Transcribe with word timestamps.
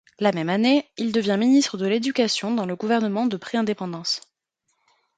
La 0.17 0.31
même 0.31 0.49
année, 0.49 0.89
il 0.97 1.11
devient 1.11 1.37
ministre 1.37 1.77
de 1.77 1.85
l'éducation 1.85 2.55
dans 2.55 2.65
le 2.65 2.75
gouvernement 2.75 3.27
de 3.27 3.37
pré-indépendance. 3.37 4.21